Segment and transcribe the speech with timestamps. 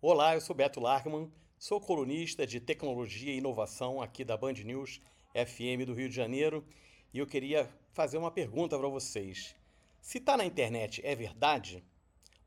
[0.00, 5.00] Olá, eu sou Beto Largman, sou colunista de tecnologia e inovação aqui da Band News
[5.34, 6.64] FM do Rio de Janeiro
[7.12, 9.54] e eu queria fazer uma pergunta para vocês.
[10.00, 11.84] Se está na internet, é verdade?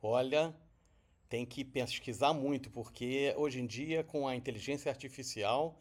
[0.01, 0.55] Olha,
[1.29, 5.79] tem que pesquisar muito, porque hoje em dia, com a inteligência artificial,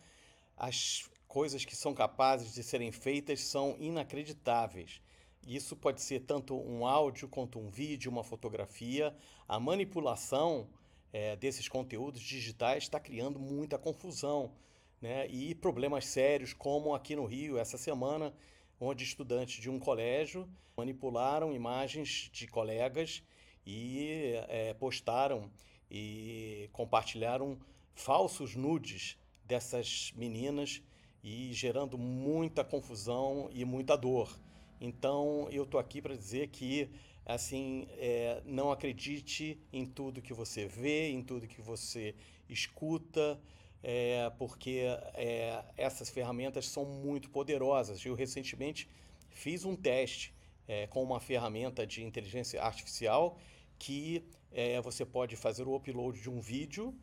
[0.56, 5.00] as coisas que são capazes de serem feitas são inacreditáveis.
[5.46, 9.14] Isso pode ser tanto um áudio quanto um vídeo, uma fotografia.
[9.48, 10.68] A manipulação
[11.12, 14.52] é, desses conteúdos digitais está criando muita confusão
[15.00, 15.26] né?
[15.28, 18.34] e problemas sérios, como aqui no Rio, essa semana,
[18.78, 23.22] onde estudantes de um colégio manipularam imagens de colegas
[23.66, 25.50] e é, postaram
[25.90, 27.58] e compartilharam
[27.92, 30.82] falsos nudes dessas meninas
[31.22, 34.38] e gerando muita confusão e muita dor.
[34.80, 36.90] Então eu estou aqui para dizer que
[37.26, 42.14] assim é, não acredite em tudo que você vê, em tudo que você
[42.48, 43.38] escuta,
[43.82, 48.04] é, porque é, essas ferramentas são muito poderosas.
[48.04, 48.88] Eu recentemente
[49.28, 50.34] fiz um teste
[50.66, 53.38] é, com uma ferramenta de inteligência artificial
[53.78, 56.94] que é, você pode fazer o upload de um vídeo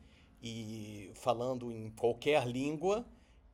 [0.42, 3.06] e falando em qualquer língua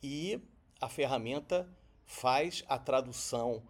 [0.01, 0.41] e
[0.81, 1.69] a ferramenta
[2.05, 3.63] faz a tradução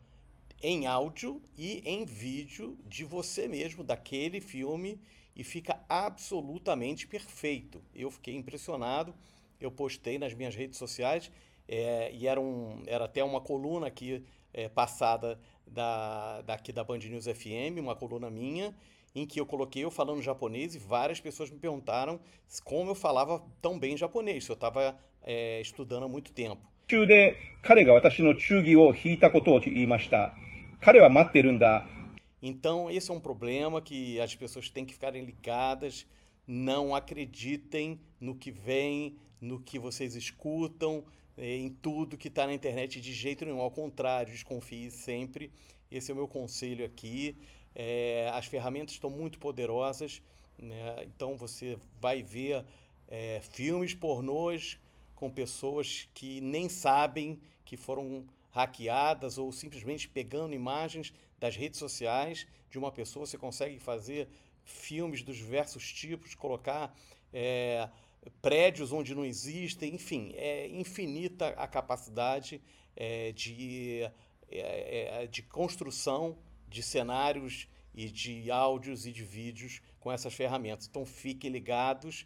[0.62, 5.00] em áudio e em vídeo de você mesmo, daquele filme,
[5.36, 7.80] e fica absolutamente perfeito.
[7.94, 9.14] Eu fiquei impressionado,
[9.60, 11.30] eu postei nas minhas redes sociais,
[11.68, 16.98] é, e era, um, era até uma coluna aqui é, passada da, daqui da Band
[16.98, 18.74] News FM, uma coluna minha,
[19.14, 22.20] em que eu coloquei eu falando japonês e várias pessoas me perguntaram
[22.64, 26.62] como eu falava tão bem japonês, se eu estava é, estudando há muito tempo.
[26.88, 30.34] 中で彼が私の忠義を引いたことを言いました。
[30.82, 31.86] 彼は待ってるんだ。
[32.40, 36.06] Então, esse é um problema que as pessoas têm que ficarem ligadas.
[36.46, 41.04] Não acreditem no que vem, no que vocês escutam,
[41.36, 43.60] eh, em tudo que está na internet de jeito nenhum.
[43.60, 45.50] Ao contrário, desconfie sempre.
[45.90, 47.36] Esse é o meu conselho aqui.
[47.74, 50.20] É, as ferramentas estão muito poderosas,
[50.58, 50.96] né?
[51.04, 52.64] então você vai ver
[53.06, 54.78] é, filmes pornôs
[55.14, 62.47] com pessoas que nem sabem que foram hackeadas ou simplesmente pegando imagens das redes sociais
[62.69, 64.29] de uma pessoa, você consegue fazer
[64.63, 66.95] filmes dos diversos tipos, colocar
[67.33, 67.89] é,
[68.41, 72.61] prédios onde não existem, enfim, é infinita a capacidade
[72.95, 74.09] é, de,
[74.49, 76.37] é, de construção
[76.69, 80.87] de cenários e de áudios e de vídeos com essas ferramentas.
[80.87, 82.25] Então fiquem ligados,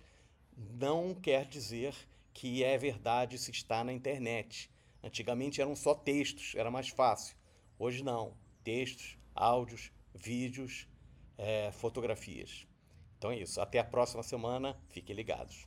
[0.56, 1.96] não quer dizer
[2.34, 4.70] que é verdade se está na internet.
[5.08, 7.38] Antigamente eram só textos, era mais fácil.
[7.80, 8.34] Hoje não.
[8.62, 10.86] Textos, áudios, vídeos,
[11.38, 12.68] é, fotografias.
[13.18, 13.62] Então é isso.
[13.62, 14.78] Até a próxima semana.
[14.90, 15.66] Fiquem ligados.